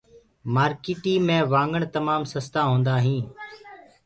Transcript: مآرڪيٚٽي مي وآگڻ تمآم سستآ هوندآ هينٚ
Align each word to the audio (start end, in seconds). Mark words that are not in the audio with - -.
مآرڪيٚٽي 0.53 1.13
مي 1.25 1.37
وآگڻ 1.51 1.81
تمآم 1.95 2.21
سستآ 2.33 2.61
هوندآ 2.69 2.95
هينٚ 3.05 3.27